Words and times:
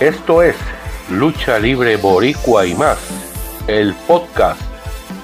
Esto 0.00 0.42
es 0.42 0.56
Lucha 1.10 1.58
Libre 1.58 1.96
Boricua 1.98 2.64
y 2.64 2.74
más. 2.74 2.96
El 3.66 3.92
podcast 4.06 4.58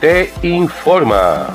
te 0.02 0.30
informa. 0.42 1.46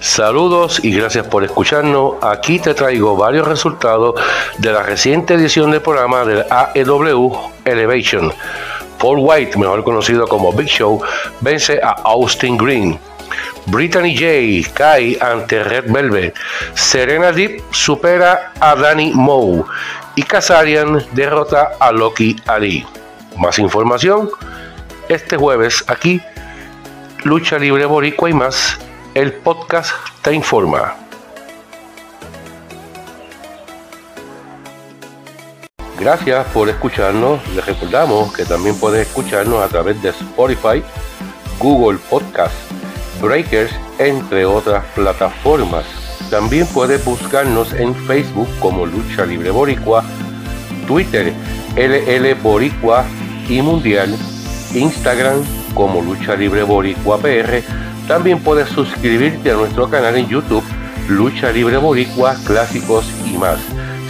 Saludos 0.00 0.82
y 0.82 0.92
gracias 0.96 1.26
por 1.26 1.44
escucharnos. 1.44 2.14
Aquí 2.22 2.58
te 2.58 2.72
traigo 2.72 3.14
varios 3.14 3.46
resultados 3.46 4.14
de 4.56 4.72
la 4.72 4.82
reciente 4.82 5.34
edición 5.34 5.70
del 5.70 5.82
programa 5.82 6.24
del 6.24 6.46
AEW 6.48 7.30
Elevation. 7.66 8.32
Paul 8.98 9.18
White, 9.20 9.58
mejor 9.58 9.84
conocido 9.84 10.26
como 10.26 10.50
Big 10.50 10.68
Show, 10.68 10.98
vence 11.42 11.78
a 11.82 11.90
Austin 11.90 12.56
Green. 12.56 12.98
Brittany 13.66 14.14
J 14.14 14.72
cae 14.74 15.18
ante 15.20 15.64
Red 15.64 15.90
Velvet. 15.90 16.34
Serena 16.74 17.32
Deep 17.32 17.62
supera 17.70 18.52
a 18.60 18.74
Danny 18.74 19.12
Moe. 19.14 19.64
Y 20.16 20.22
Kazarian 20.22 21.04
derrota 21.12 21.72
a 21.80 21.90
Loki 21.92 22.36
Ali. 22.46 22.86
Más 23.36 23.58
información 23.58 24.30
este 25.08 25.36
jueves 25.36 25.84
aquí. 25.88 26.20
Lucha 27.24 27.58
Libre 27.58 27.86
Boricua 27.86 28.30
y 28.30 28.34
más 28.34 28.78
el 29.14 29.32
podcast 29.32 29.92
te 30.22 30.32
informa. 30.32 30.96
Gracias 35.98 36.46
por 36.48 36.68
escucharnos. 36.68 37.40
Les 37.54 37.64
recordamos 37.64 38.32
que 38.34 38.44
también 38.44 38.78
puedes 38.78 39.06
escucharnos 39.06 39.62
a 39.62 39.68
través 39.68 40.02
de 40.02 40.10
Spotify, 40.10 40.82
Google 41.58 41.98
Podcast, 42.10 42.54
Breakers, 43.24 43.72
entre 43.98 44.46
otras 44.46 44.84
plataformas. 44.94 45.84
También 46.30 46.66
puedes 46.68 47.04
buscarnos 47.04 47.72
en 47.72 47.94
Facebook 47.94 48.48
como 48.60 48.86
Lucha 48.86 49.26
Libre 49.26 49.50
Boricua, 49.50 50.04
Twitter 50.86 51.32
LL 51.76 52.34
Boricua 52.42 53.04
y 53.48 53.60
Mundial, 53.62 54.16
Instagram 54.74 55.42
como 55.74 56.00
Lucha 56.00 56.36
Libre 56.36 56.62
Boricua 56.62 57.18
PR 57.18 57.62
también 58.06 58.38
puedes 58.40 58.68
suscribirte 58.68 59.50
a 59.50 59.54
nuestro 59.54 59.88
canal 59.88 60.16
en 60.16 60.28
YouTube, 60.28 60.62
Lucha 61.08 61.50
Libre 61.50 61.78
Boricua, 61.78 62.36
Clásicos 62.44 63.06
y 63.26 63.38
más. 63.38 63.58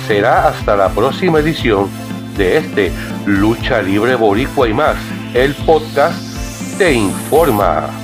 Será 0.09 0.49
hasta 0.49 0.77
la 0.77 0.89
próxima 0.89 1.39
edición 1.39 1.89
de 2.37 2.59
este 2.59 2.93
Lucha 3.25 3.81
Libre 3.83 4.17
Boricua 4.17 4.69
y 4.69 4.75
más. 4.75 4.97
El 5.33 5.55
podcast 5.55 6.19
te 6.77 6.93
informa. 6.93 8.04